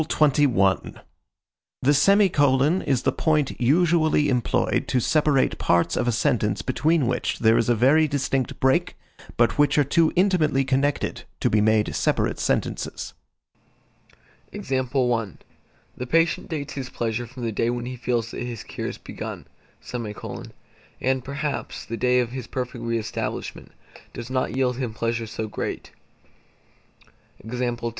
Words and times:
The 0.01 1.03
semicolon 1.93 2.81
is 2.81 3.03
the 3.03 3.11
point 3.11 3.61
usually 3.61 4.29
employed 4.29 4.85
to 4.87 4.99
separate 4.99 5.59
parts 5.59 5.95
of 5.95 6.07
a 6.07 6.11
sentence 6.11 6.63
between 6.63 7.05
which 7.05 7.37
there 7.37 7.55
is 7.55 7.69
a 7.69 7.75
very 7.75 8.07
distinct 8.07 8.59
break, 8.59 8.95
but 9.37 9.59
which 9.59 9.77
are 9.77 9.83
too 9.83 10.11
intimately 10.15 10.63
connected 10.65 11.25
to 11.41 11.51
be 11.51 11.61
made 11.61 11.93
separate 11.95 12.39
sentences. 12.39 13.13
The 14.51 15.37
patient 16.09 16.49
dates 16.49 16.73
his 16.73 16.89
pleasure 16.89 17.27
from 17.27 17.43
the 17.43 17.51
day 17.51 17.69
when 17.69 17.85
he 17.85 17.95
feels 17.95 18.31
that 18.31 18.41
his 18.41 18.63
cure 18.63 18.87
has 18.87 18.97
begun; 18.97 19.45
and, 20.99 21.23
perhaps, 21.23 21.85
the 21.85 21.97
day 21.97 22.19
of 22.19 22.31
his 22.31 22.47
perfect 22.47 22.83
re 22.83 22.97
establishment 22.97 23.71
does 24.13 24.31
not 24.31 24.55
yield 24.55 24.77
him 24.77 24.95
pleasure 24.95 25.27
so 25.27 25.47
great. 25.47 25.91